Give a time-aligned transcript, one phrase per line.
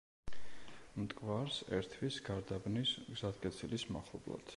[1.01, 4.49] მტკვარს ერთვის გარდაბნის გზატკეცილის მახლობლად.